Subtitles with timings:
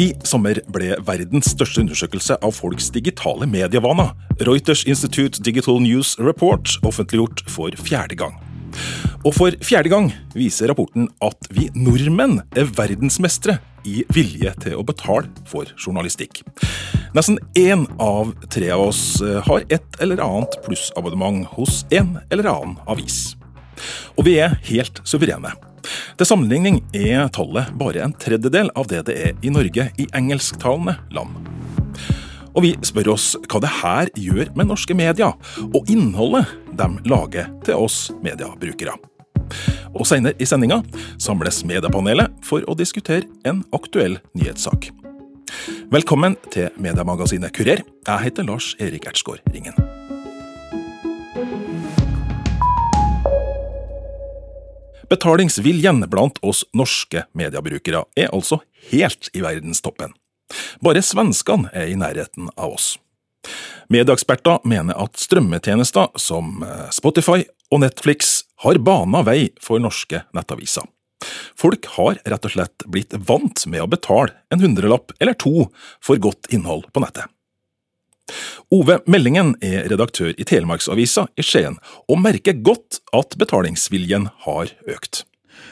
[0.00, 4.14] I sommer ble verdens største undersøkelse av folks digitale medievaner,
[4.48, 8.38] Reuters Institute Digital News Report, offentliggjort for fjerde gang.
[9.26, 14.86] Og for fjerde gang viser rapporten at vi nordmenn er verdensmestere i vilje til å
[14.88, 16.46] betale for journalistikk.
[17.12, 22.48] Nesten én av tre av oss eh, har et eller annet plussabonnement hos en eller
[22.48, 23.34] annen avis.
[24.16, 25.52] Og vi er helt suverene.
[26.18, 30.96] Til sammenligning er tallet bare en tredjedel av det det er i Norge i engelsktalende
[31.14, 31.36] land.
[32.54, 35.36] Og vi spør oss hva det her gjør med norske medier,
[35.70, 38.96] og innholdet de lager til oss mediebrukere.
[39.94, 40.80] Og Senere i sendinga
[41.18, 44.90] samles mediepanelet for å diskutere en aktuell nyhetssak.
[45.90, 47.82] Velkommen til mediemagasinet Kurer.
[48.06, 49.74] Jeg heter Lars Erik Ertsgaard Ringen.
[55.10, 58.60] Betalingsviljen blant oss norske mediebrukere er altså
[58.92, 60.12] helt i verdenstoppen.
[60.82, 62.92] Bare svenskene er i nærheten av oss.
[63.90, 70.86] Medieeksperter mener at strømmetjenester som eh, Spotify og Netflix har bana vei for norske nettaviser.
[71.58, 75.66] Folk har rett og slett blitt vant med å betale en hundrelapp eller to
[76.04, 77.26] for godt innhold på nettet.
[78.74, 81.78] Ove Meldingen er redaktør i Telemarksavisa i Skien,
[82.08, 85.24] og merker godt at betalingsviljen har økt.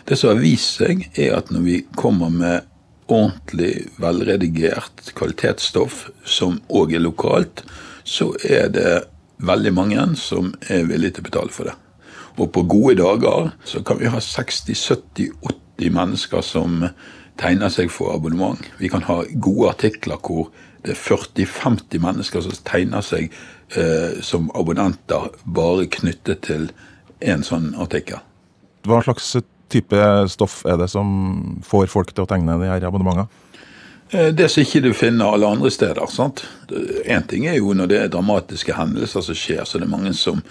[0.09, 2.67] Det som har vist seg, er at når vi kommer med
[3.09, 7.65] ordentlig velredigert kvalitetsstoff som òg er lokalt,
[8.05, 8.93] så er det
[9.45, 11.77] veldig mange som er villige til å betale for det.
[12.39, 16.85] Og på gode dager så kan vi ha 60-70-80 mennesker som
[17.39, 18.61] tegner seg for abonnement.
[18.79, 20.51] Vi kan ha gode artikler hvor
[20.97, 23.29] 40-50 mennesker som tegner seg
[23.77, 26.71] eh, som abonnenter bare knyttet til
[27.21, 28.23] én sånn artikkel.
[28.89, 29.35] Hva slags
[29.69, 33.29] type stoff er det som får folk til å tegne de her abonnementene?
[34.11, 36.07] Eh, det som ikke du finner alle andre steder.
[36.07, 36.45] sant?
[37.05, 40.15] Én ting er jo når det er dramatiske hendelser som skjer, så det er mange
[40.17, 40.43] som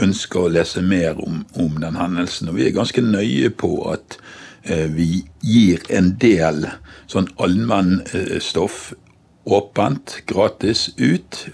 [0.00, 2.48] ønsker å lese mer om, om den hendelsen.
[2.48, 4.18] Og vi er ganske nøye på at
[4.64, 6.64] eh, vi gir en del
[7.06, 8.94] sånn allmennstoff
[9.44, 11.46] åpent, gratis, ut.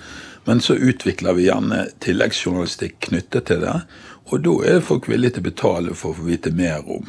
[0.44, 3.76] Men så utvikler vi gjerne tilleggsjournalistikk knyttet til det.
[4.30, 7.06] Og da er folk villige til å betale for å få vite mer om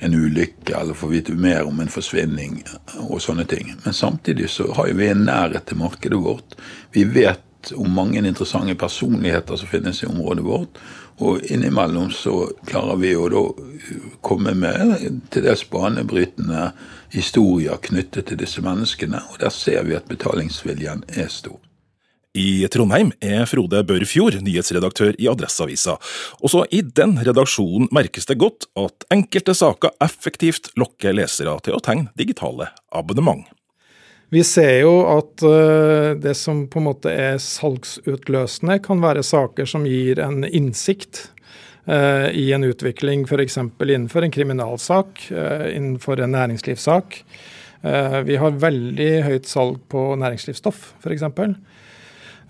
[0.00, 2.62] en ulykke, eller få vite mer om en forsvinning
[3.02, 3.74] og sånne ting.
[3.84, 6.56] Men samtidig så har vi en nærhet til markedet vårt.
[6.94, 10.80] Vi vet om mange interessante personligheter som finnes i området vårt.
[11.20, 13.42] Og innimellom så klarer vi å da
[14.24, 16.70] komme med til dels banebrytende
[17.12, 21.58] historier knyttet til disse menneskene, og der ser vi at betalingsviljen er stor.
[22.30, 25.96] I Trondheim er Frode Børfjord nyhetsredaktør i Adresseavisa.
[26.38, 31.82] Også i den redaksjonen merkes det godt at enkelte saker effektivt lokker lesere til å
[31.82, 33.42] tegne digitale abonnement.
[34.30, 39.66] Vi ser jo at eh, det som på en måte er salgsutløsende, kan være saker
[39.66, 41.32] som gir en innsikt
[41.86, 43.56] i en utvikling f.eks.
[43.56, 47.24] innenfor en kriminalsak, eh, innenfor en næringslivssak.
[47.82, 51.26] Eh, vi har veldig høyt salg på næringslivsstoff, f.eks.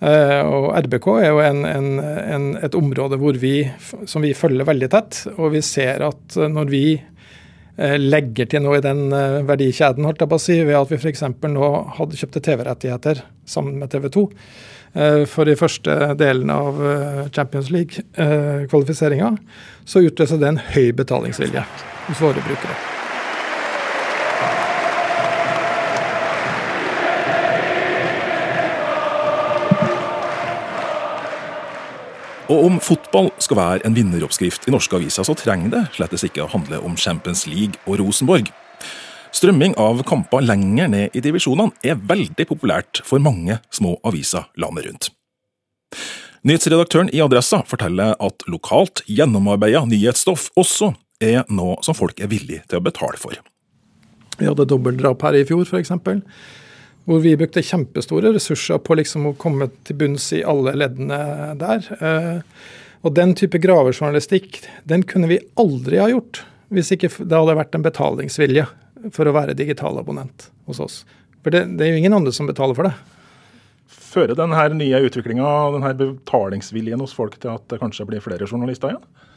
[0.00, 3.68] Og RBK er jo en, en, en, et område vi,
[4.08, 5.18] som vi følger veldig tett.
[5.36, 6.84] Og vi ser at når vi
[7.78, 9.12] legger til noe i den
[9.48, 11.22] verdikjeden, holdt jeg på å si, ved at vi f.eks.
[11.48, 14.24] nå hadde kjøpte TV-rettigheter sammen med TV 2,
[14.92, 20.90] Eh, for de første delene av eh, Champions League-kvalifiseringa, eh, så utløser det en høy
[20.98, 21.66] betalingsvilje
[22.08, 22.89] hos våre brukere.
[32.50, 36.42] Og om fotball skal være en vinneroppskrift i norske aviser, så trenger det slettes ikke
[36.42, 38.50] å handle om Champions League og Rosenborg.
[39.30, 44.88] Strømming av kamper lenger ned i divisjonene er veldig populært for mange små aviser landet
[44.88, 45.10] rundt.
[46.42, 52.64] Nyhetsredaktøren i Adressa forteller at lokalt gjennomarbeida nyhetsstoff også er noe som folk er villige
[52.66, 53.36] til å betale for.
[54.40, 55.92] Vi hadde dobbeltdrap her i fjor, f.eks.
[57.10, 61.18] Hvor vi brukte kjempestore ressurser på liksom å komme til bunns i alle leddene
[61.58, 61.88] der.
[61.98, 62.60] Eh,
[63.02, 67.74] og den type gravejournalistikk den kunne vi aldri ha gjort hvis ikke det hadde vært
[67.74, 68.66] en betalingsvilje
[69.10, 71.00] for å være digital abonnent hos oss.
[71.42, 72.94] For det, det er jo ingen andre som betaler for det.
[73.90, 78.92] Fører denne nye utviklinga, denne betalingsviljen hos folk, til at det kanskje blir flere journalister
[78.92, 79.02] igjen?
[79.02, 79.29] Ja,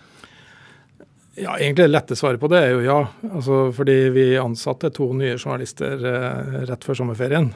[1.36, 3.00] egentlig det lette svaret på det er jo ja.
[3.32, 7.52] Altså, fordi vi ansatte to nye journalister eh, rett før sommerferien.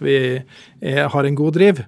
[0.00, 1.84] Vi er, har en god driv.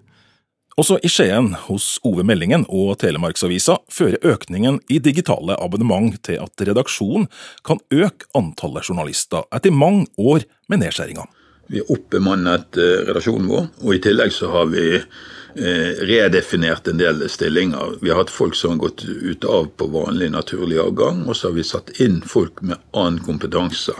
[0.78, 6.62] Også i Skien, hos Ove Meldingen og Telemarksavisa, fører økningen i digitale abonnement til at
[6.68, 7.26] redaksjonen
[7.66, 11.26] kan øke antallet journalister etter mange år med nedskjæringer.
[11.68, 17.00] Vi har oppbemannet eh, redaksjonen vår, og i tillegg så har vi eh, redefinert en
[17.00, 17.98] del stillinger.
[18.00, 21.50] Vi har hatt folk som har gått ut av på vanlig naturlig avgang, og så
[21.50, 23.92] har vi satt inn folk med annen kompetanse.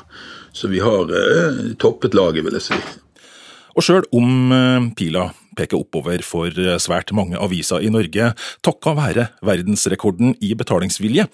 [0.52, 2.80] Så vi har eh, toppet laget, vil jeg si.
[3.76, 4.50] Og sjøl om
[4.98, 8.32] pila peker oppover for eh, svært mange aviser i Norge,
[8.66, 11.28] takka være verdensrekorden i betalingsvilje,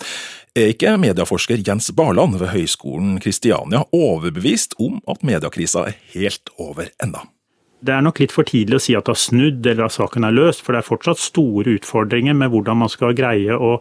[0.55, 6.93] er ikke medieforsker Jens Barland ved Høgskolen Kristiania overbevist om at mediekrisa er helt over
[7.03, 7.25] ennå.
[7.85, 10.25] Det er nok litt for tidlig å si at det har snudd eller at saken
[10.25, 13.75] er løst, for det er fortsatt store utfordringer med hvordan man skal greie å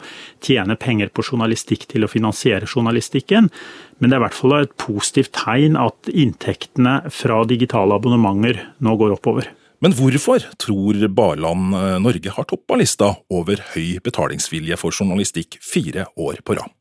[0.44, 3.48] tjene penger på journalistikk til å finansiere journalistikken.
[3.98, 8.98] Men det er i hvert fall et positivt tegn at inntektene fra digitale abonnementer nå
[9.00, 9.48] går oppover.
[9.82, 16.08] Men hvorfor tror Barland eh, Norge har toppa lista over høy betalingsvilje for journalistikk fire
[16.16, 16.72] år på rad?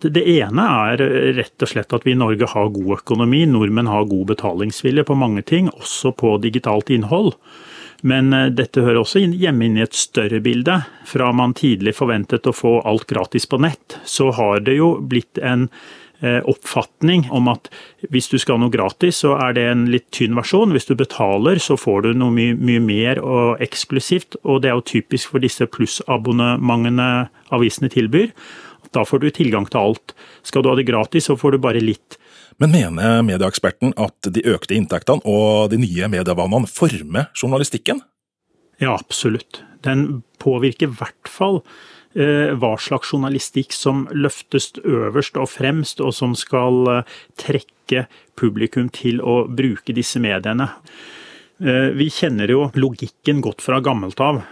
[0.00, 1.02] Det ene er
[1.36, 3.42] rett og slett at vi i Norge har god økonomi.
[3.44, 7.34] Nordmenn har god betalingsvilje på mange ting, også på digitalt innhold.
[8.00, 10.80] Men eh, dette hører også hjemme inn i et større bilde.
[11.08, 15.40] Fra man tidlig forventet å få alt gratis på nett, så har det jo blitt
[15.42, 15.78] en eh,
[16.20, 17.70] oppfatning om at
[18.12, 20.74] hvis du skal ha noe gratis, så er det en litt tynn versjon.
[20.76, 24.36] Hvis du betaler, så får du noe mye, mye mer og eksklusivt.
[24.44, 28.34] Og det er jo typisk for disse plussabonnementene avisene tilbyr.
[28.94, 30.14] Da får du tilgang til alt.
[30.46, 32.18] Skal du ha det gratis, så får du bare litt.
[32.60, 38.02] Men mener medieeksperten at de økte inntektene og de nye medievanene former journalistikken?
[38.80, 39.62] Ja, absolutt.
[39.84, 41.70] Den påvirker i hvert fall eh,
[42.14, 48.06] hva slags journalistikk som løftes øverst og fremst, og som skal eh, trekke
[48.38, 50.72] publikum til å bruke disse mediene.
[51.60, 54.42] Eh, vi kjenner jo logikken godt fra gammelt av.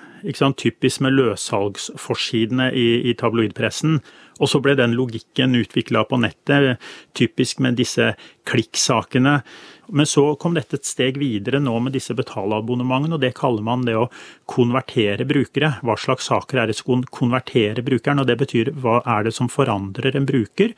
[0.58, 4.00] Typisk med løssalgsforsidene i, i tabloidpressen.
[4.42, 6.82] Og så ble den logikken utvikla på nettet,
[7.14, 8.12] typisk med disse
[8.46, 9.40] klikksakene.
[9.88, 13.86] Men så kom dette et steg videre nå med disse betaleabonnementene, og det kaller man
[13.88, 14.08] det å
[14.50, 15.78] konvertere brukere.
[15.80, 18.20] Hva slags saker er det som konverterer brukeren?
[18.20, 20.74] Og det betyr hva er det som forandrer en bruker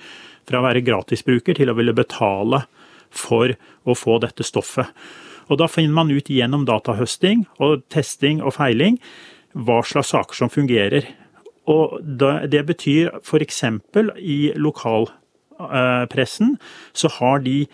[0.48, 2.64] fra å være gratisbruker til å ville betale
[3.10, 4.94] for å få dette stoffet.
[5.50, 9.00] Og da finner man ut gjennom datahøsting og testing og feiling
[9.58, 11.08] hva slags saker som fungerer.
[11.70, 13.64] Og Det betyr f.eks.
[14.18, 16.56] i lokalpressen
[16.92, 17.66] så har de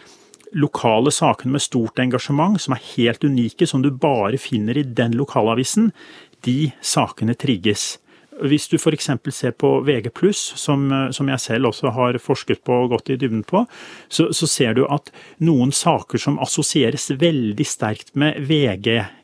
[0.55, 5.17] lokale sakene med stort engasjement, som er helt unike, som du bare finner i den
[5.19, 5.93] lokalavisen,
[6.47, 7.97] de sakene trigges.
[8.37, 9.09] Hvis du f.eks.
[9.33, 13.47] ser på VG+, som, som jeg selv også har forsket på og gått i dybden
[13.49, 13.65] på,
[14.09, 15.09] så, så ser du at
[15.41, 18.37] noen saker som assosieres veldig sterkt med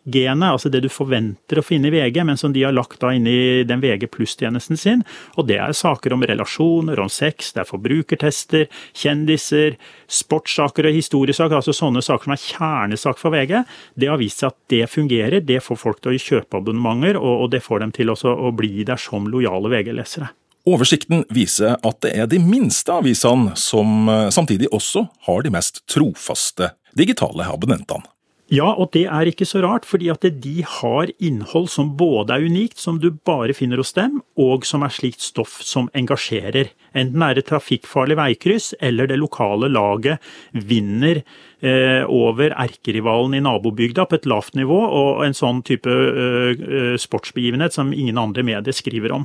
[0.04, 3.12] VG-genet, altså det du forventer å finne i VG, men som de har lagt da
[3.14, 5.04] inn i den VG pluss-tjenesten sin,
[5.36, 8.66] og det er saker om relasjoner, om sex, det er forbrukertester,
[8.98, 9.78] kjendiser,
[10.10, 13.62] sportssaker og historiesaker, altså sånne saker som er kjernesak for VG,
[13.94, 17.50] det har vist seg at det fungerer, det får folk til å kjøpe abonnementer, og,
[17.52, 20.30] det får dem til å bli der som lojale VG-lesere.
[20.68, 25.82] Oversikten viser at det er de minste avisene som eh, samtidig også har de mest
[25.90, 28.11] trofaste digitale abonnentene.
[28.52, 32.44] Ja, og det er ikke så rart, fordi at de har innhold som både er
[32.44, 36.68] unikt, som du bare finner hos dem, og som er slikt stoff som engasjerer.
[36.92, 40.20] Enten er det trafikkfarlig veikryss, eller det lokale laget
[40.52, 41.22] vinner
[41.64, 47.00] eh, over erkerivalen i nabobygda på et lavt nivå, og en sånn type eh, eh
[47.00, 49.24] sportsbegivenhet som ingen andre medier skriver om.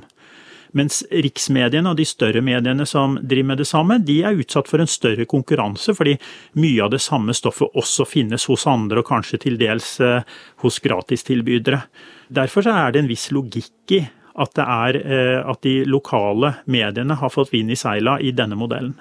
[0.75, 4.83] Mens riksmediene og de større mediene som driver med det samme, de er utsatt for
[4.83, 6.17] en større konkurranse, fordi
[6.59, 10.21] mye av det samme stoffet også finnes hos andre, og kanskje til dels eh,
[10.63, 11.81] hos gratistilbydere.
[12.27, 14.03] Derfor er det en viss logikk i
[14.37, 18.57] at, det er, eh, at de lokale mediene har fått vind i seila i denne
[18.59, 18.97] modellen.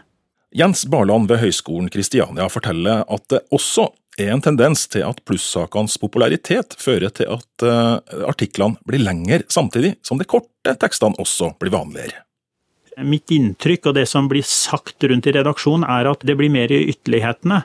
[0.56, 5.98] Jens Barland ved Høgskolen Kristiania forteller at det også er en tendens til at plussakenes
[6.00, 11.74] popularitet fører til at uh, artiklene blir lengre, samtidig som de korte tekstene også blir
[11.74, 12.22] vanligere.
[13.04, 16.72] Mitt inntrykk og det som blir sagt rundt i redaksjonen, er at det blir mer
[16.72, 17.60] i ytterlighetene.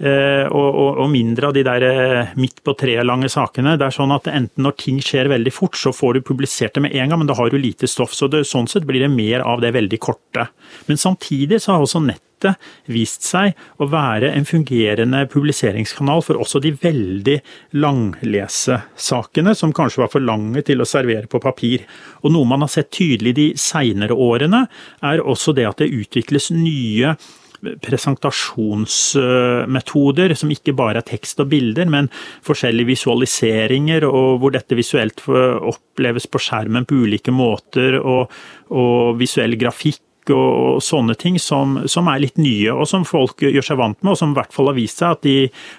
[0.00, 3.74] Uh, og, og, og, mindre av de der uh, midt på treet lange sakene.
[3.76, 6.86] Det er sånn at enten når ting skjer veldig fort, så får du publisert det
[6.86, 8.16] med en gang, men da har du lite stoff.
[8.16, 10.48] Så det, sånn sett blir det mer av det veldig korte.
[10.88, 12.56] Men samtidig så har også nett nettet
[12.86, 17.40] vist seg å være en fungerende publiseringskanal for også de veldig
[17.72, 21.80] langlesesakene, som kanskje var for lange til å servere på papir.
[22.22, 24.66] Og Noe man har sett tydelig de seinere årene,
[25.02, 27.16] er også det at det utvikles nye
[27.60, 32.08] presentasjonsmetoder som ikke bare er tekst og bilder, men
[32.46, 38.32] forskjellige visualiseringer, og hvor dette visuelt oppleves på skjermen på ulike måter, og,
[38.72, 40.00] og visuell grafikk
[40.34, 44.12] og sånne ting som, som, er litt nye, og som folk gjør seg vant med,
[44.12, 45.36] og som i hvert fall har vist seg at de,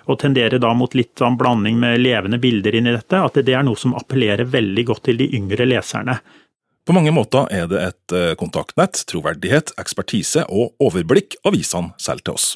[0.10, 3.54] å tendere da mot litt sånn blanding med levende bilder inn i dette, at det
[3.54, 6.18] er noe som appellerer veldig godt til de yngre leserne.
[6.88, 12.40] På mange måter er det et eh, kontaktnett, troverdighet, ekspertise og overblikk avisene selger til
[12.40, 12.50] oss.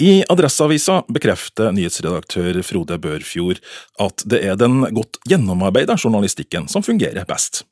[0.00, 3.60] I Adresseavisa bekrefter nyhetsredaktør Frode Børfjord
[4.00, 7.66] at det er den godt gjennomarbeida journalistikken som fungerer best.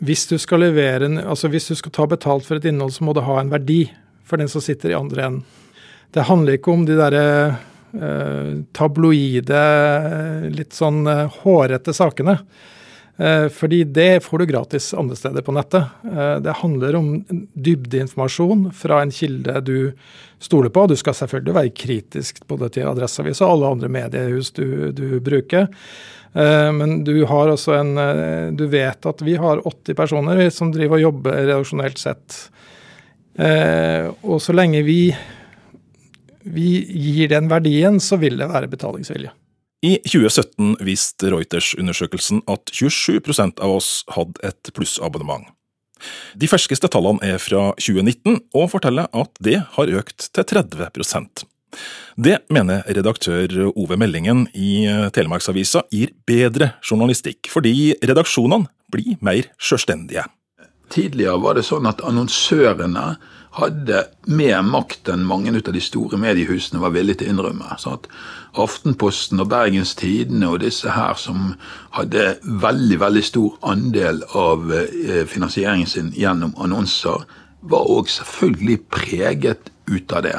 [0.00, 3.12] Hvis du skal levere, altså hvis du skal ta betalt for et innhold, så må
[3.16, 3.82] det ha en verdi
[4.24, 5.42] for den som sitter i andre enden.
[6.10, 7.24] Det handler ikke om de derre
[7.94, 9.60] eh, tabloide,
[10.56, 12.40] litt sånn eh, hårete sakene.
[13.20, 15.84] Eh, fordi det får du gratis andre steder på nettet.
[16.08, 17.10] Eh, det handler om
[17.52, 19.92] dybdeinformasjon fra en kilde du
[20.40, 20.86] stoler på.
[20.88, 25.68] Du skal selvfølgelig være kritisk både til Adresseavisa og alle andre mediehus du, du bruker.
[26.34, 27.94] Eh, men du har også en
[28.56, 32.38] Du vet at vi har 80 personer som driver og jobber redaksjonelt sett.
[33.40, 35.14] Og så lenge vi,
[36.44, 39.30] vi gir den verdien, så vil det være betalingsvilje.
[39.80, 45.46] I 2017 viste Reuters-undersøkelsen at 27% av oss hadde et plussabonnement.
[46.36, 50.90] De ferskeste tallene er fra 2019 og forteller at det har økt til 30
[52.20, 54.84] Det mener redaktør Ove Meldingen i
[55.14, 60.26] Telemarksavisa gir bedre journalistikk, fordi redaksjonene blir mer selvstendige.
[60.90, 63.14] Tidligere var det sånn at annonsørene
[63.54, 67.78] hadde mer makt enn mange av de store mediehusene var villige til å innrømme.
[67.82, 68.06] Sånn
[68.58, 71.52] Aftenposten og Bergens Tidende og disse her som
[71.94, 77.26] hadde veldig veldig stor andel av eh, finansieringen sin gjennom annonser,
[77.60, 80.38] var òg selvfølgelig preget ut av det.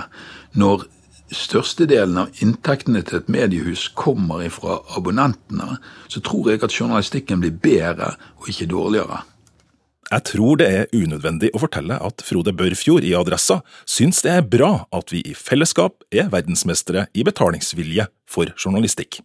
[0.59, 0.87] Når
[1.35, 5.77] størstedelen av inntektene til et mediehus kommer ifra abonnentene,
[6.11, 9.23] så tror jeg at journalistikken blir bedre og ikke dårligere.
[10.11, 14.43] Jeg tror det er unødvendig å fortelle at Frode Børfjord i Adressa syns det er
[14.43, 19.21] bra at vi i fellesskap er verdensmestere i betalingsvilje for journalistikk.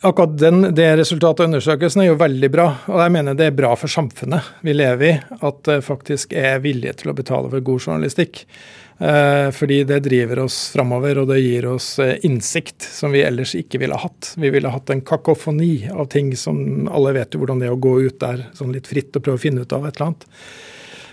[0.00, 3.58] Akkurat den, det resultatet av undersøkelsen er jo veldig bra, og jeg mener det er
[3.58, 7.66] bra for samfunnet vi lever i, at det faktisk er vilje til å betale for
[7.66, 8.46] god journalistikk.
[9.00, 13.54] Eh, fordi det driver oss framover, og det gir oss eh, innsikt som vi ellers
[13.56, 14.34] ikke ville hatt.
[14.36, 17.80] Vi ville hatt en kakofoni av ting som alle vet jo hvordan det er å
[17.80, 20.26] gå ut der sånn litt fritt og prøve å finne ut av et eller annet.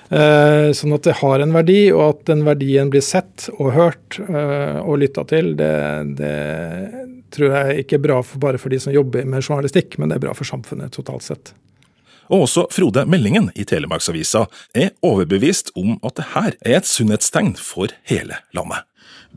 [0.08, 4.20] Eh, sånn at det har en verdi, og at den verdien blir sett og hørt
[4.20, 5.72] og lytta til, det,
[6.20, 6.36] det,
[7.32, 10.20] tror jeg ikke er bra for, bare for de som jobber med journalistikk, men det
[10.20, 11.56] er bra for samfunnet totalt sett.
[12.30, 17.56] Og også Frode Meldingen i Telemarksavisa er overbevist om at det her er et sunnhetstegn
[17.60, 18.84] for hele landet.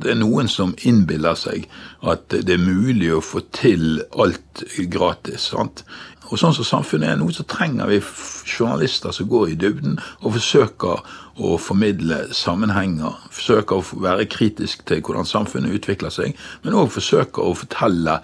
[0.00, 1.66] Det er noen som innbiller seg
[2.06, 5.50] at det er mulig å få til alt gratis.
[5.50, 5.84] sant?
[6.30, 7.98] Og sånn som samfunnet er nå, så trenger vi
[8.46, 11.02] journalister som går i dybden og forsøker
[11.42, 13.18] å formidle sammenhenger.
[13.34, 18.20] Forsøker å være kritisk til hvordan samfunnet utvikler seg, men òg forsøker å fortelle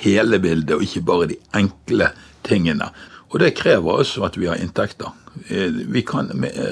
[0.00, 2.08] hele bildet, og ikke bare de enkle
[2.48, 2.88] tingene.
[3.30, 5.14] Og det krever også at vi har inntekter.
[5.48, 6.30] Eh, vi kan,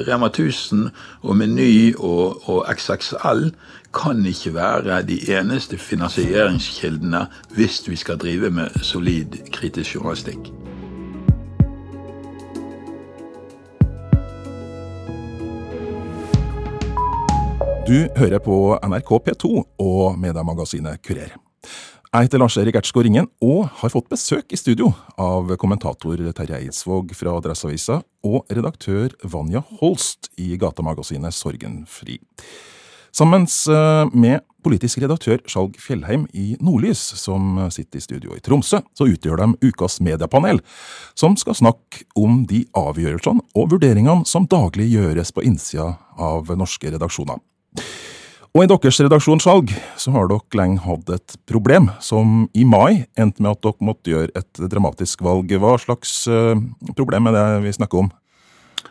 [0.09, 0.91] Rema 1000
[1.23, 3.53] og Meny og, og XXL
[3.95, 10.51] kan ikke være de eneste finansieringskildene hvis vi skal drive med solid kritisk journalistikk.
[17.89, 21.48] Du hører på NRK P2 og mediemagasinet Kurer.
[22.09, 24.87] Jeg heter Lars-Erik Ertsgaard Ringen og har fått besøk i studio
[25.21, 32.17] av kommentator Terje Eidsvåg fra Adresseavisa og redaktør Vanja Holst i gatemagasinet Sorgenfri.
[33.13, 38.81] Sammen eh, med politisk redaktør Skjalg Fjellheim i Nordlys, som sitter i studio i Tromsø,
[38.97, 40.63] så utgjør de ukas mediepanel,
[41.13, 46.89] som skal snakke om de avgjørelsene og vurderingene som daglig gjøres på innsida av norske
[46.97, 47.45] redaksjoner.
[48.59, 49.71] Og i deres redaksjonssalg
[50.03, 54.11] så har dere lenge hatt et problem, som i mai endte med at dere måtte
[54.11, 55.53] gjøre et dramatisk valg.
[55.63, 56.59] Hva slags uh,
[56.99, 58.09] problem er det vi snakker om?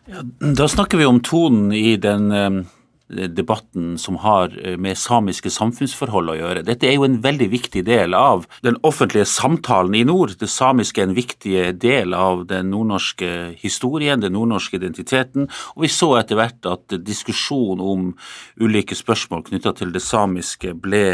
[0.07, 2.61] Ja, da snakker vi om tonen i den uh,
[3.09, 6.63] debatten som har eh, med samiske samfunnsforhold å gjøre.
[6.67, 10.35] Dette er jo en veldig viktig del av den offentlige samtalen i nord.
[10.39, 15.47] Det samiske er en viktig del av den nordnorske historien, den nordnorske identiteten.
[15.75, 18.11] Og vi så etter hvert at diskusjon om
[18.59, 21.07] ulike spørsmål knytta til det samiske ble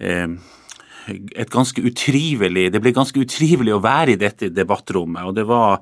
[0.00, 0.28] eh,
[1.08, 5.24] et ganske utrivelig Det ble ganske utrivelig å være i dette debattrommet.
[5.28, 5.80] Og det var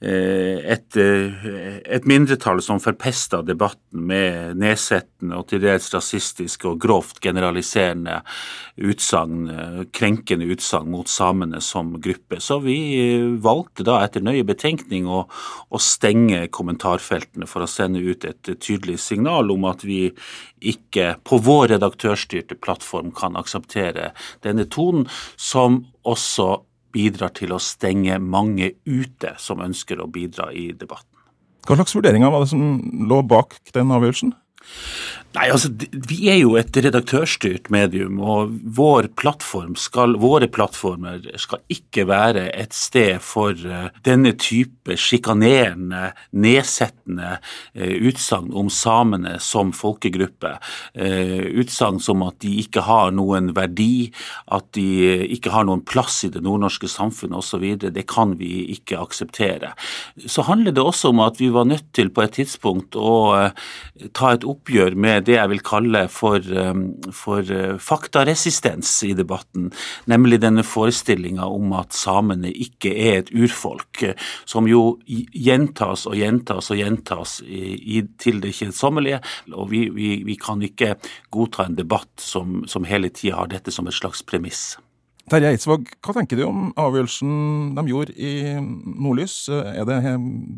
[0.00, 8.20] et, et mindretall som forpesta debatten med nedsettende og til dels rasistiske og grovt generaliserende
[8.84, 9.48] utsagn,
[9.94, 12.40] krenkende utsagn mot samene som gruppe.
[12.40, 12.78] Så vi
[13.42, 19.00] valgte da etter nøye betenkning å, å stenge kommentarfeltene for å sende ut et tydelig
[19.04, 20.08] signal om at vi
[20.64, 24.12] ikke på vår redaktørstyrte plattform kan akseptere
[24.54, 26.62] denne tonen, som også
[26.94, 31.10] bidrar til å stenge mange ute som ønsker å bidra i debatten.
[31.64, 34.34] Hva slags vurderinger var det som lå bak den avgjørelsen?
[35.34, 41.62] Nei, altså, Vi er jo et redaktørstyrt medium, og vår plattform skal, våre plattformer skal
[41.74, 49.72] ikke være et sted for uh, denne type sjikanerende, nedsettende uh, utsagn om samene som
[49.74, 50.52] folkegruppe.
[50.94, 54.12] Uh, utsagn som at de ikke har noen verdi,
[54.54, 54.86] at de
[55.34, 57.66] ikke har noen plass i det nordnorske samfunnet osv.
[57.90, 59.74] Det kan vi ikke akseptere.
[60.30, 63.50] Så handler det også om at vi var nødt til på et tidspunkt å
[64.14, 69.70] ta et oppgjør med det jeg vil kalle for, um, for uh, faktaresistens i debatten,
[70.10, 74.04] nemlig denne forestillinga om at samene ikke er et urfolk,
[74.48, 77.64] som jo gjentas og gjentas og gjentas i,
[77.98, 79.20] i, til det kjedsommelige.
[79.54, 80.94] Og vi, vi, vi, kan ikke
[81.34, 84.74] godta en debatt som, som hele tida har dette som et slags premiss.
[85.24, 89.46] Terje Eidsvåg, hva tenker du om avgjørelsen de gjorde i Nordlys?
[89.48, 90.00] Er det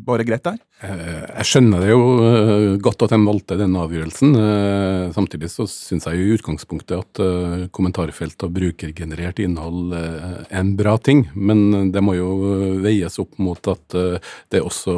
[0.03, 0.57] bare greit der?
[0.77, 4.35] Eh, jeg skjønner det jo eh, godt at de valgte den avgjørelsen.
[4.37, 7.21] Eh, samtidig så syns jeg jo i utgangspunktet at
[7.73, 11.25] kommentarfelt og brukergenerert innhold er en bra ting.
[11.33, 12.29] Men det må jo
[12.83, 13.95] veies opp mot at
[14.53, 14.93] det også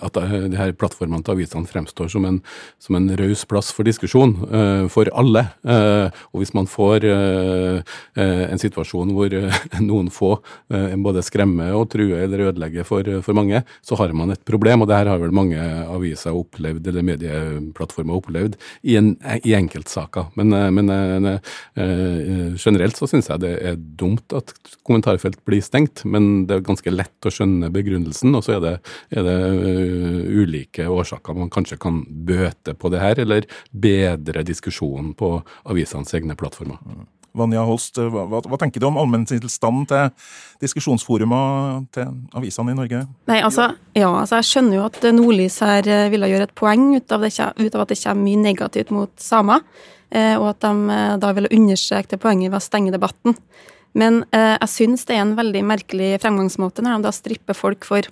[0.00, 2.40] at de her plattformene til avisene fremstår som en,
[2.80, 4.36] som en raus plass for diskusjon
[4.92, 5.44] for alle.
[6.32, 10.34] Og hvis man får en en situasjon hvor eh, noen få
[10.72, 14.82] eh, både skremmer og truer eller ødelegger for, for mange, så har man et problem.
[14.82, 19.14] Og det her har vel mange aviser opplevd, eller medieplattformer opplevd, i, en,
[19.44, 20.30] i enkeltsaker.
[20.38, 20.88] Men, eh, men
[22.60, 24.52] generelt så syns jeg det er dumt at
[24.86, 28.34] kommentarfelt blir stengt, men det er ganske lett å skjønne begrunnelsen.
[28.36, 28.74] Og så er det,
[29.14, 29.38] er det
[30.40, 35.38] ulike årsaker man kanskje kan bøte på det her, eller bedre diskusjonen på
[35.70, 36.80] avisenes egne plattformer.
[37.36, 40.08] Vanja Holst, hva, hva, tenker du om allmenntilstanden til
[40.64, 41.40] diskusjonsforuma
[41.94, 43.04] til avisene i Norge?
[43.30, 46.88] Nei, altså, ja, altså Jeg skjønner jo at Nordlys her eh, ville gjøre et poeng
[46.96, 49.62] ut av, det, ut av at det kommer mye negativt mot samer,
[50.10, 53.38] eh, og at de eh, da ville understreke det poenget ved å stenge debatten.
[53.90, 58.06] Men jeg syns det er en veldig merkelig fremgangsmåte når de da stripper folk for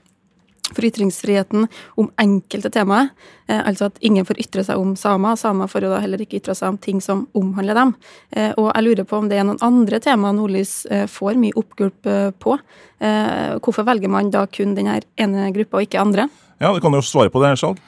[0.73, 1.67] for ytringsfriheten
[2.01, 3.11] om enkelte temaer.
[3.49, 5.39] Eh, altså at ingen får ytre seg om samer.
[5.41, 7.95] Samer får jo da heller ikke ytre seg om ting som omhandler dem.
[8.37, 11.57] Eh, og jeg lurer på om det er noen andre temaer Nordlys eh, får mye
[11.59, 12.59] oppgulp eh, på.
[12.99, 16.29] Eh, hvorfor velger man da kun denne ene gruppa og ikke andre?
[16.59, 17.79] Ja, Du kan jo svare på det, Skjalg.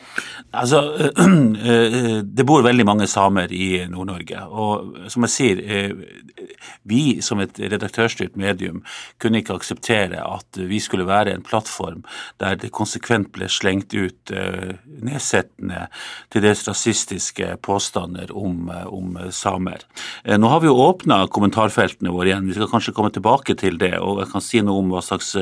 [0.54, 1.10] Altså,
[2.36, 4.44] Det bor veldig mange samer i Nord-Norge.
[4.46, 5.94] Og som jeg sier,
[6.86, 8.82] vi som et redaktørstyrt medium
[9.20, 12.04] kunne ikke akseptere at vi skulle være en plattform
[12.40, 15.86] der det konsekvent ble slengt ut nedsettende,
[16.30, 19.84] til dels rasistiske påstander om, om samer.
[20.24, 23.96] Nå har vi jo åpna kommentarfeltene våre igjen, vi skal kanskje komme tilbake til det.
[23.98, 25.34] og jeg kan si noe om hva slags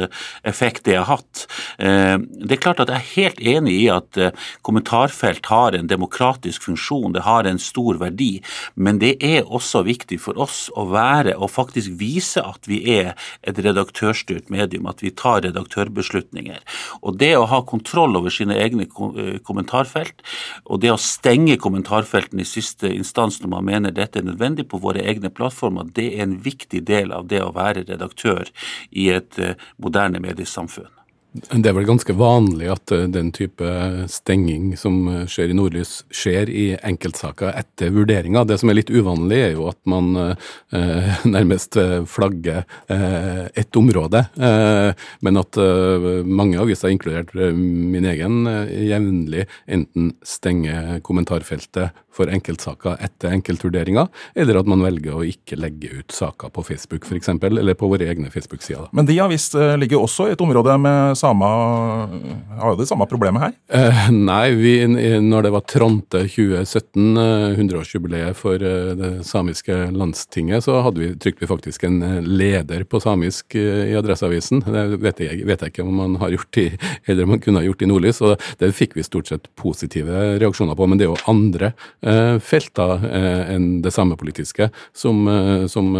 [0.47, 1.47] effekt det har hatt.
[1.79, 4.33] Det er klart at jeg helt enig i at eh,
[4.67, 8.39] kommentarfelt har en demokratisk funksjon, det har en stor verdi.
[8.75, 13.15] Men det er også viktig for oss å være og faktisk vise at vi er
[13.43, 16.61] et redaktørstyrt medium, at vi tar redaktørbeslutninger.
[17.03, 20.23] Og det å ha kontroll over sine egne eh, kommentarfelt,
[20.65, 24.81] og det å stenge kommentarfeltene i siste instans når man mener dette er nødvendig på
[24.83, 28.51] våre egne plattformer, det er en viktig del av det å være redaktør
[28.91, 30.98] i et eh, moderne mediesamfunn.
[31.29, 33.69] Det er vel ganske vanlig at eh, den type
[34.09, 38.47] stenging som eh, skjer i Nordlys, skjer i enkeltsaker etter vurderinger.
[38.49, 41.77] Det som er litt uvanlig, er jo at man eh, nærmest
[42.09, 44.25] flagger eh, ett område.
[44.41, 52.97] Eh, men at eh, mange aviser, inkludert min egen, jevnlig enten stenger kommentarfeltet for enkeltsaker
[53.05, 57.77] etter enkeltvurderinger, eller at man velger å ikke legge ut saker på Facebook f.eks., eller
[57.79, 58.89] på våre egne Facebook-sider.
[58.97, 62.15] Men de avis ligger også i et område med samer
[62.59, 63.57] har det samme problemet her?
[63.75, 64.75] Eh, nei, vi,
[65.23, 67.19] når det var Tronte 2017,
[67.59, 73.59] 100-årsjubileet for det samiske landstinget, så hadde vi, trykte vi faktisk en leder på samisk
[73.59, 74.63] i Adresseavisen.
[74.65, 76.69] Det vet jeg, vet jeg ikke om man har gjort i,
[77.07, 78.21] eller om man kunne ha gjort i Nordlys.
[78.25, 80.87] og Det fikk vi stort sett positive reaksjoner på.
[80.89, 85.91] Men det er jo andre eh, felter eh, enn det samepolitiske som, eh, som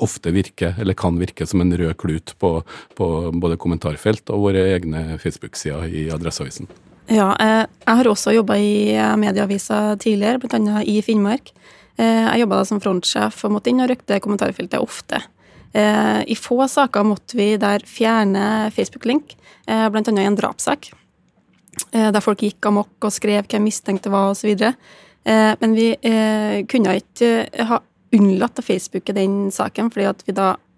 [0.00, 2.52] ofte virker, eller kan virke, som en rød klut på,
[2.98, 3.08] på
[3.42, 6.68] både kommentarfelt og våre egne Facebook-sider i Adresseavisen.
[7.10, 10.82] Ja, jeg har også jobba i medieaviser tidligere, bl.a.
[10.84, 11.50] i Finnmark.
[11.98, 15.18] Jeg jobba som frontsjef og måtte inn og røkte kommentarfeltet ofte.
[15.74, 19.34] I få saker måtte vi der fjerne Facebook-link,
[19.66, 20.00] bl.a.
[20.06, 20.92] i en drapssak.
[21.90, 24.54] Der folk gikk amok og skrev hvem mistenkte var osv.
[25.26, 25.90] Men vi
[26.70, 27.82] kunne ikke ha
[28.14, 30.69] unnlatt å Facebooke den saken, fordi vi da eh,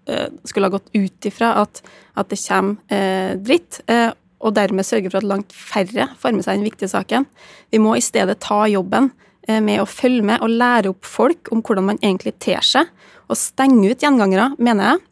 [0.43, 1.79] skulle ha gått ut ifra at,
[2.19, 4.11] at det kommer eh, dritt, eh,
[4.43, 7.27] og dermed sørge for at langt færre får med seg den viktige saken.
[7.71, 9.11] Vi må i stedet ta jobben
[9.47, 12.91] eh, med å følge med og lære opp folk om hvordan man egentlig ter seg,
[13.31, 15.03] og stenge ut gjengangere, mener jeg,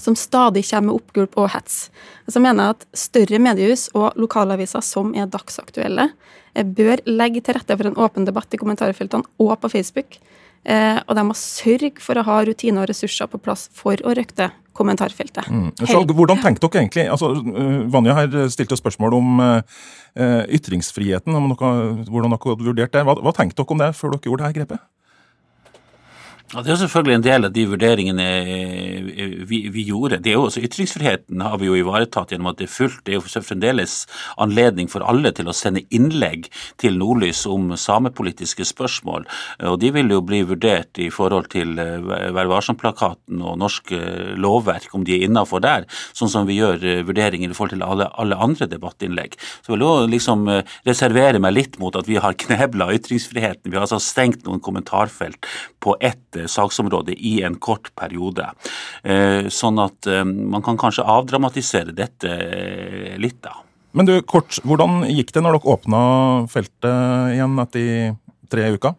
[0.00, 1.76] som stadig kommer med oppgulp og hets.
[2.26, 6.08] Så mener jeg at større mediehus og lokalaviser som er dagsaktuelle,
[6.54, 10.18] eh, bør legge til rette for en åpen debatt i kommentarfeltene og på Facebook.
[10.64, 14.14] Eh, og de må sørge for å ha rutiner og ressurser på plass for å
[14.16, 15.46] røkte kommentarfeltet.
[15.52, 15.68] Mm.
[15.86, 17.04] Så, hvordan tenkte dere egentlig?
[17.12, 19.60] Altså, eh, Vanja her stilte spørsmål om uh,
[20.48, 21.70] ytringsfriheten, om dere,
[22.08, 23.04] hvordan dere hadde vurdert det.
[23.06, 24.86] Hva, hva tenkte dere om det før dere gjorde dette grepet?
[26.54, 30.20] Ja, Det er selvfølgelig en del av de vurderingene eh, vi, vi, gjorde.
[30.22, 33.00] Det er jo også Ytringsfriheten har vi jo ivaretatt gjennom at det er fullt.
[33.02, 33.94] Det er jo fremdeles
[34.38, 36.46] anledning for alle til å sende innlegg
[36.78, 39.26] til Nordlys om samepolitiske spørsmål.
[39.66, 44.38] Og De vil jo bli vurdert i forhold til eh, Vær varsom-plakaten og norsk eh,
[44.38, 45.88] lovverk, om de er innafor der.
[46.14, 46.78] Sånn som vi gjør
[47.10, 49.34] vurderinger i forhold til alle, alle andre debattinnlegg.
[49.58, 50.46] Så jeg vil jo liksom
[50.86, 53.72] reservere meg litt mot at vi har knebla ytringsfriheten.
[53.72, 55.50] Vi har altså stengt noen kommentarfelt
[55.82, 58.48] på ett saksområde i en kort periode.
[59.02, 63.56] Eh, sånn at eh, man kan kanskje avdramatisere dette eh, litt, da.
[63.94, 66.00] Men du, kort, hvordan gikk det når dere åpna
[66.50, 68.16] feltet igjen etter
[68.50, 68.96] tre uker?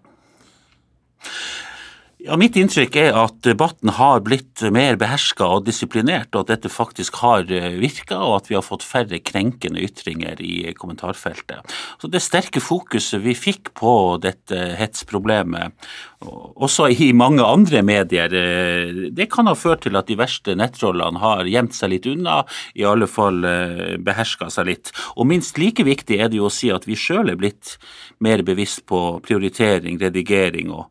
[2.25, 6.71] Ja, Mitt inntrykk er at debatten har blitt mer beherska og disiplinert, og at dette
[6.73, 11.75] faktisk har eh, virka, og at vi har fått færre krenkende ytringer i kommentarfeltet.
[12.01, 13.93] Så Det sterke fokuset vi fikk på
[14.25, 15.77] dette hetsproblemet,
[16.25, 21.21] også i mange andre medier, eh, det kan ha ført til at de verste nettrollene
[21.21, 22.41] har gjemt seg litt unna,
[22.73, 24.95] i alle fall eh, beherska seg litt.
[25.13, 27.77] Og minst like viktig er det jo å si at vi sjøl er blitt
[28.17, 30.89] mer bevisst på prioritering, redigering og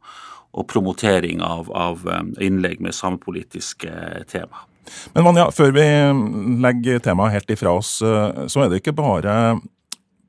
[0.54, 3.90] og promotering av, av um, innlegg med samepolitiske
[4.30, 4.64] tema.
[5.14, 5.84] Men Vanja, før vi
[6.64, 9.56] legger temaet helt ifra oss, eh, så er det ikke bare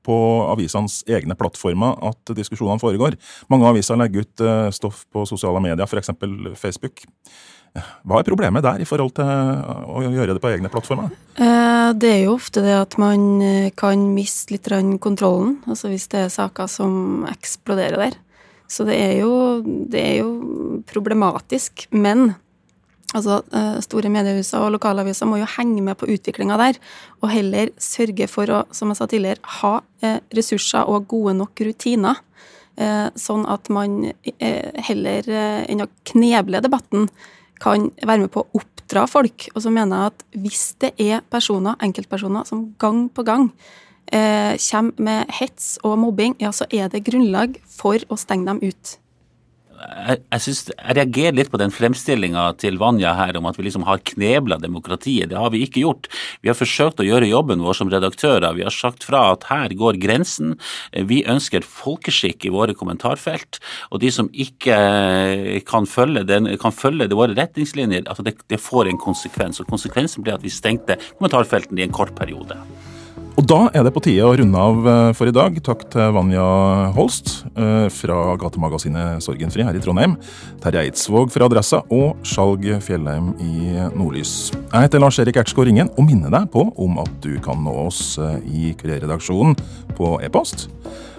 [0.05, 0.17] på
[0.51, 3.17] avisenes egne plattformer at diskusjonene foregår.
[3.51, 6.13] Mange aviser legger ut eh, stoff på sosiale medier, f.eks.
[6.61, 7.05] Facebook.
[8.07, 11.09] Hva er problemet der i forhold til å gjøre det på egne plattformer?
[11.35, 13.41] Eh, det er jo ofte det at man
[13.77, 14.69] kan miste litt
[15.03, 18.21] kontrollen, altså hvis det er saker som eksploderer der.
[18.67, 21.85] Så det er jo, det er jo problematisk.
[21.93, 22.33] Men
[23.13, 26.79] altså, eh, store mediehuser og lokalaviser må jo henge med på utviklinga der,
[27.21, 31.65] og heller sørge for å, som jeg sa tidligere, ha eh, ressurser og gode nok
[31.67, 32.21] rutiner.
[32.75, 34.01] Eh, sånn at man
[34.83, 37.09] heller enn å kneble debatten,
[37.63, 39.47] kan være med på å oppdra folk.
[39.55, 43.47] Og så mener jeg at hvis det er personer, enkeltpersoner, som gang på gang
[44.11, 48.63] eh, kommer med hets og mobbing, ja, så er det grunnlag for å stenge dem
[48.65, 48.97] ut.
[49.75, 53.65] Jeg, jeg, synes, jeg reagerer litt på den fremstillinga til Vanja her om at vi
[53.67, 55.29] liksom har knebla demokratiet.
[55.31, 56.07] Det har vi ikke gjort.
[56.41, 58.55] Vi har forsøkt å gjøre jobben vår som redaktører.
[58.57, 60.55] Vi har sagt fra at her går grensen.
[60.95, 63.59] Vi ønsker folkeskikk i våre kommentarfelt.
[63.91, 64.79] Og de som ikke
[65.67, 69.61] kan følge, den, kan følge våre retningslinjer, altså det, det får en konsekvens.
[69.61, 72.57] Og konsekvensen ble at vi stengte kommentarfeltene i en kort periode.
[73.35, 75.57] Og da er det på tide å runde av eh, for i dag.
[75.63, 76.45] Takk til Vanja
[76.95, 80.15] Holst eh, fra gatemagasinet Sorgenfri her i Trondheim,
[80.63, 84.53] Terje Eidsvåg fra Adressa og Skjalg Fjellheim i Nordlys.
[84.55, 88.15] Jeg heter Lars-Erik Ertsgaard Ringen og minner deg på om at du kan nå oss
[88.23, 89.59] eh, i Kurerredaksjonen
[89.99, 90.69] på e-post.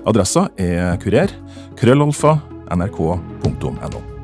[0.09, 1.37] Adressa er kurer.
[1.77, 2.39] Krøllalfa
[2.73, 4.16] nrk.no.